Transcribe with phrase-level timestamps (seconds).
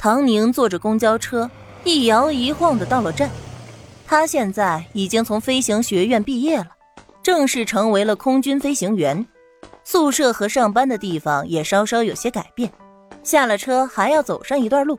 [0.00, 1.50] 唐宁坐着公交车，
[1.84, 3.28] 一摇一晃的到了站。
[4.06, 6.68] 他现在已经从飞行学院毕业了，
[7.22, 9.26] 正式成为了空军飞行员。
[9.84, 12.72] 宿舍和上班的地方也稍稍有些改变。
[13.22, 14.98] 下了车还要走上一段路，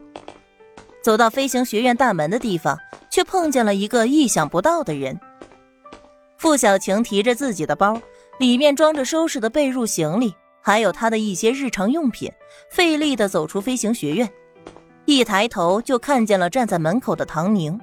[1.02, 2.78] 走到飞行学院大门的地方，
[3.10, 5.20] 却碰见了一个意想不到的人。
[6.38, 8.00] 付小晴提着自己的包，
[8.38, 12.32] 里面装着收拾的被褥、行李，还有她的一些日常用品，
[12.70, 14.32] 费力的走出飞行学院。
[15.06, 17.80] 一抬头就看见了站在门口的唐宁，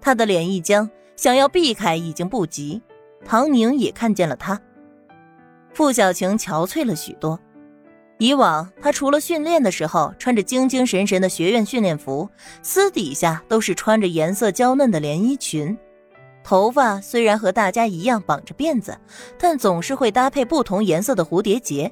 [0.00, 2.82] 他的脸一僵，想要避开已经不及。
[3.24, 4.60] 唐宁也看见了他，
[5.72, 7.38] 付小晴憔悴了许多。
[8.18, 12.28] 以往他除了训练的时候穿着精精神神的学院训练服，
[12.62, 15.76] 私底下都是穿着颜色娇嫩的连衣裙，
[16.42, 18.98] 头发虽然和大家一样绑着辫子，
[19.38, 21.90] 但总是会搭配不同颜色的蝴蝶结。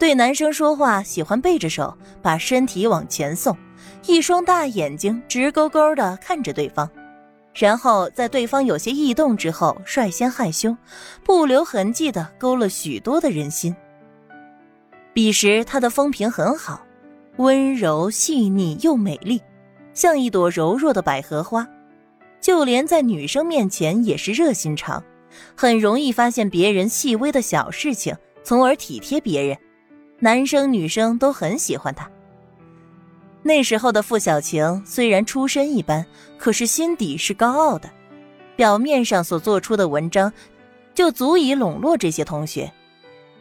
[0.00, 3.54] 对男生说话喜欢背着手，把身体往前送，
[4.06, 6.88] 一双大眼睛直勾勾的看着对方，
[7.52, 10.74] 然后在对方有些异动之后，率先害羞，
[11.22, 13.76] 不留痕迹的勾了许多的人心。
[15.12, 16.80] 彼时他的风评很好，
[17.36, 19.42] 温柔细腻又美丽，
[19.92, 21.68] 像一朵柔弱的百合花，
[22.40, 25.04] 就连在女生面前也是热心肠，
[25.54, 29.58] 很容易发现别人细微的小事情，从而体贴别人。
[30.20, 32.08] 男生女生都很喜欢他。
[33.42, 36.04] 那时候的付小晴虽然出身一般，
[36.36, 37.90] 可是心底是高傲的，
[38.54, 40.30] 表面上所做出的文章，
[40.94, 42.70] 就足以笼络这些同学。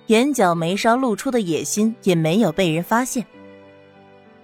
[0.07, 3.25] 眼角眉梢露出的野心也没有被人发现。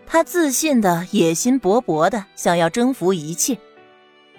[0.05, 3.57] 他自信的野心勃勃的想要征服一切，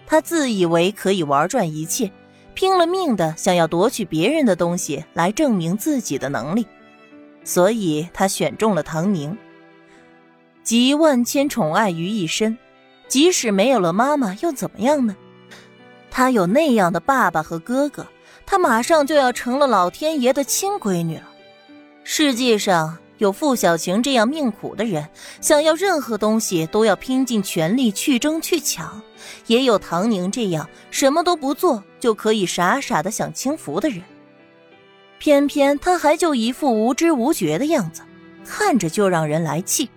[0.06, 2.12] 他自以为可以玩转一切，
[2.52, 6.66] 拼了命的想要夺取别人的东西来证明自己的能力。
[7.46, 9.38] 所以他选中了唐宁，
[10.64, 12.58] 集万千宠爱于一身，
[13.06, 15.14] 即使没有了妈妈又怎么样呢？
[16.10, 18.04] 他有那样的爸爸和哥哥，
[18.44, 21.28] 他马上就要成了老天爷的亲闺女了。
[22.02, 25.08] 世界上有付小晴这样命苦的人，
[25.40, 29.00] 想要任何东西都要拼尽全力去争去抢，
[29.46, 34.02] 也有唐宁这样什么都不做就可以傻傻的享清福的人。
[35.18, 38.02] 偏偏他还就一副无知无觉的样子，
[38.44, 39.88] 看着就让人来气。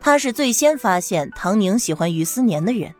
[0.00, 2.94] 他是最先发现唐宁喜欢于思年的人，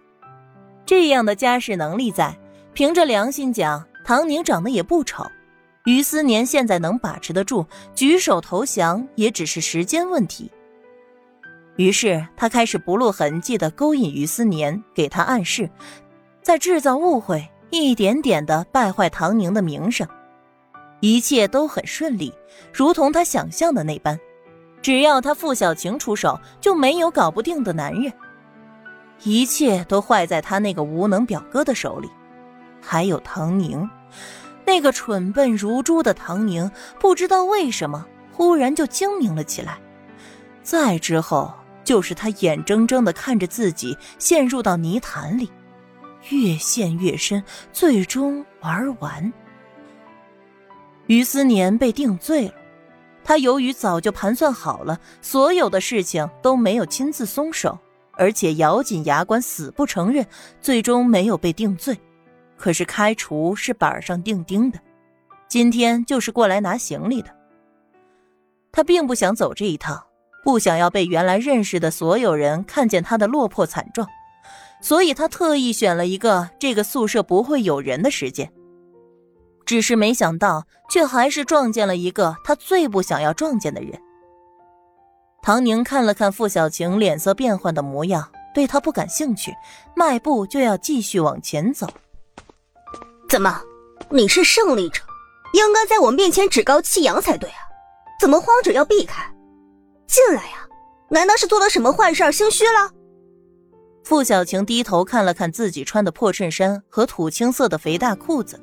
[0.85, 2.39] 这样的家世能力在，
[2.75, 5.25] 凭着良心讲，唐宁长得也不丑。
[5.87, 10.51] 于思年现在能把持得住，举手投降也只是时间问题。
[11.77, 15.71] 于是他开始不露痕迹的勾引于思年，给他暗示，
[16.43, 20.07] 在制造误会，一点点的败坏唐宁的名声。
[21.01, 22.33] 一切都很顺利，
[22.73, 24.19] 如同他想象的那般。
[24.83, 28.13] 只要他付小晴出手，就没有搞不定的男人。
[29.23, 32.09] 一切都坏在他那个无能表哥的手里。
[32.81, 33.89] 还有唐宁，
[34.65, 39.79] 那个蠢笨如猪的唐宁，不知道为什么忽然就精明了起来。
[40.63, 41.53] 再之后，
[41.85, 45.51] 就是他眼睁睁的看着自己陷入到泥潭里，
[46.31, 49.31] 越陷越深，最终玩完。
[51.11, 52.55] 于思年被定罪了，
[53.25, 57.77] 他由于早就盘算好了，所有的事情都没有亲自松手，
[58.13, 60.25] 而且咬紧牙关死不承认，
[60.61, 61.99] 最终没有被定罪。
[62.57, 64.79] 可是开除是板上钉钉的，
[65.49, 67.35] 今天就是过来拿行李的。
[68.71, 70.01] 他并不想走这一趟，
[70.45, 74.07] 不想要被原来认识的所有人看见他的落魄惨状，
[74.81, 78.53] 所以他特意选了一个这个宿舍不会有人的时间。
[79.71, 83.93] 只是没想到，却还是撞见了一个他最不想要撞见的人。
[85.43, 89.55] 唐宁看了看傅小晴脸色变幻的模样，对他不感兴趣，
[89.95, 91.87] 迈步就要继续往前走。
[93.29, 93.63] 怎么，
[94.09, 95.03] 你是胜利者，
[95.53, 97.63] 应该在我面前趾高气扬才对啊？
[98.21, 99.33] 怎么慌着要避开？
[100.09, 100.67] 进来呀！
[101.11, 102.91] 难道是做了什么坏事心虚了？
[104.03, 108.61] 傅小晴低头看了看自己穿的破衬衫和土青色的肥大裤子。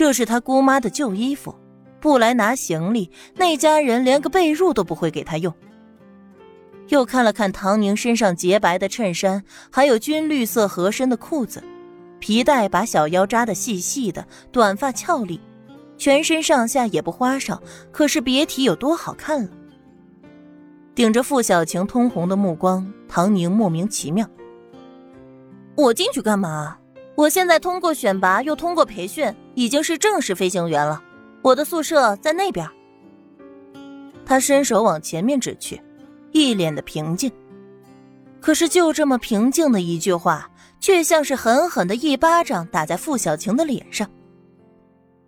[0.00, 1.54] 这是他姑妈的旧衣服，
[2.00, 5.52] 不来拿行李，那家人连个被褥都不会给他用。
[6.88, 11.62] 又看了看唐宁身上洁白的衬衫，还有军绿色合身的裤子，
[12.18, 15.38] 皮带把小腰扎得细细的，短发俏丽，
[15.98, 17.62] 全身上下也不花哨，
[17.92, 19.50] 可是别提有多好看了。
[20.94, 24.26] 顶着傅小晴通红的目光，唐宁莫名其妙
[25.76, 26.78] ：“我进去干嘛？”
[27.16, 31.02] 我现在通过选拔，又通过培训，已经是正式飞行员了。
[31.42, 32.66] 我的宿舍在那边。
[34.24, 35.78] 他伸手往前面指去，
[36.32, 37.30] 一脸的平静。
[38.40, 44.08] 可是就这么平静的一句话，却像是狠狠的一巴掌打在傅小晴的脸上。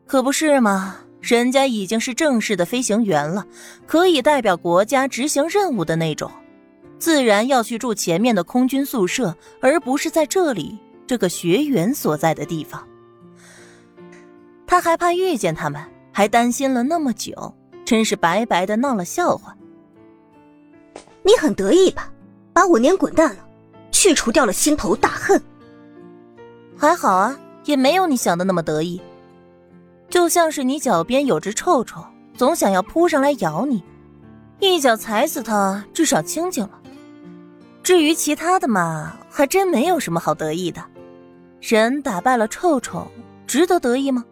[0.06, 0.96] 可不是吗？
[1.20, 3.46] 人家已经是正式的飞行员了，
[3.86, 6.30] 可以代表国家执行任务的那种，
[6.98, 12.82] 自然要去住前面的空军宿舍，而不是在这里这个学员所在的地方。
[14.72, 17.54] 他还怕遇见他们，还担心了那么久，
[17.84, 19.54] 真是白白的闹了笑话。
[21.22, 22.10] 你很得意吧？
[22.54, 23.44] 把我撵滚蛋了，
[23.90, 25.38] 去除掉了心头大恨。
[26.74, 28.98] 还好啊，也没有你想的那么得意。
[30.08, 32.02] 就像是你脚边有只臭虫，
[32.34, 33.84] 总想要扑上来咬你，
[34.58, 36.80] 一脚踩死它，至少清静了。
[37.82, 40.82] 至于其他的嘛，还真没有什么好得意的。
[41.60, 43.06] 人打败了臭虫，
[43.46, 44.24] 值得得意吗？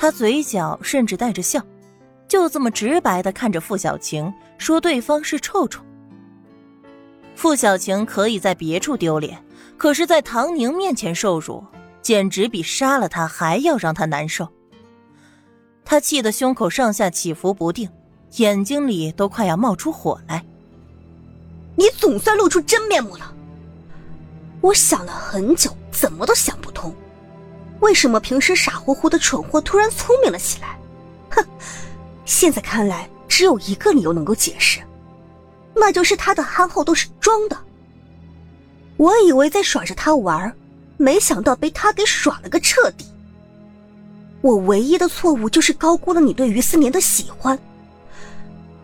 [0.00, 1.62] 他嘴角甚至带着笑，
[2.26, 5.82] 就这么直白的看着傅小晴，说对方是臭臭。
[7.34, 9.44] 傅小晴可以在别处丢脸，
[9.76, 11.62] 可是在唐宁面前受辱。
[12.00, 14.48] 简直比杀了他还要让他难受。
[15.84, 17.90] 他气得胸口上下起伏不定，
[18.36, 20.42] 眼睛里都快要冒出火来。
[21.76, 23.34] 你总算露出真面目了。
[24.62, 26.92] 我想了很久，怎么都想不通，
[27.80, 30.78] 为什么平时傻乎乎的蠢货突然聪明了起来？
[31.30, 31.44] 哼，
[32.24, 34.80] 现在看来只有一个理由能够解释，
[35.74, 37.56] 那就是他的憨厚都是装的。
[38.96, 40.54] 我以为在耍着他玩
[40.98, 43.06] 没想到被他给耍了个彻底。
[44.42, 47.58] 我唯一的错误就是高估了你对于思年的喜欢。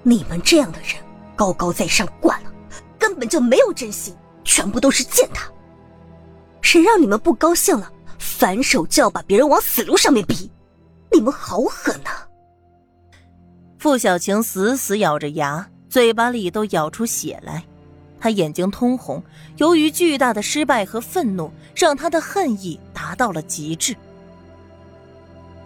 [0.02, 0.96] 你们这样的人
[1.34, 2.52] 高高在上惯了，
[2.99, 4.14] 根本就没有真心，
[4.44, 5.50] 全部都是践踏。
[6.62, 10.50] 谁让你们不高兴了，反手就要把别人往死路上面逼？
[11.12, 12.10] 你们好狠呐！
[13.78, 17.64] 傅小晴死死咬着牙，嘴巴里都咬出血来。
[18.18, 19.22] 她眼睛通红，
[19.58, 23.94] 由于巨大的失败和愤怒，让她的恨意达到了极致。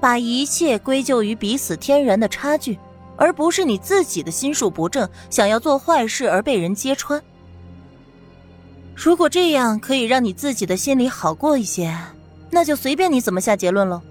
[0.01, 2.79] 把一切归咎于彼此天然的差距，
[3.17, 7.23] 而不是你自己的心术不正，想要做坏事而被人揭穿。
[8.95, 11.97] 如果这样可以让你自己的心里好过一些，
[12.51, 14.03] 那就随便你怎么下结论喽。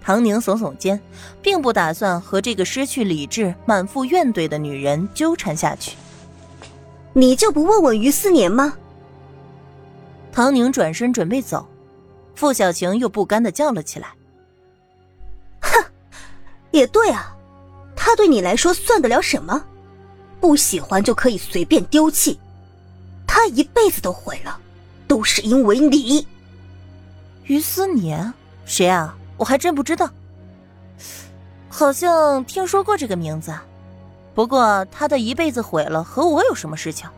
[0.00, 1.00] 唐宁耸耸肩，
[1.40, 5.96] 并不打算和这个失去理智、满腹怨怼的女人纠缠下去。
[7.14, 8.74] 你就不问问于思年吗？
[10.30, 11.66] 唐宁转身准备走，
[12.34, 14.08] 傅小晴又不甘的叫了起来
[15.62, 15.84] ：“哼，
[16.72, 17.34] 也对啊，
[17.94, 19.64] 他对你来说算得了什么？
[20.40, 22.38] 不喜欢就可以随便丢弃，
[23.26, 24.58] 他一辈子都毁了，
[25.08, 26.26] 都是因为你。”
[27.44, 28.32] 于思年，
[28.64, 29.14] 谁啊？
[29.36, 30.08] 我还真不知道，
[31.68, 33.52] 好像听说过这个名字。
[34.34, 37.08] 不过他的一辈子毁了，和我有什么事情？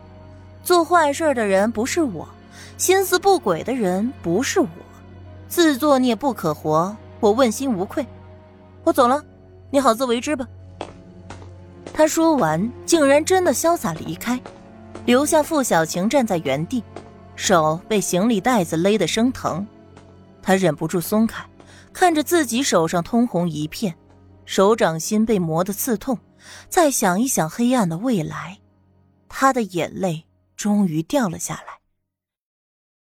[0.63, 2.27] 做坏事的人不是我，
[2.77, 4.67] 心思不轨的人不是我，
[5.47, 8.05] 自作孽不可活，我问心无愧。
[8.83, 9.23] 我走了，
[9.69, 10.45] 你好自为之吧。
[11.93, 14.39] 他说完，竟然真的潇洒离开，
[15.05, 16.83] 留下傅小晴站在原地，
[17.35, 19.65] 手被行李袋子勒得生疼。
[20.47, 21.45] 他忍不住松开，
[21.91, 23.97] 看着自己手上通红一片，
[24.45, 26.17] 手掌心被磨得刺痛。
[26.69, 28.57] 再想一想黑暗的未来，
[29.27, 30.25] 他的眼泪
[30.55, 31.79] 终于掉了下来。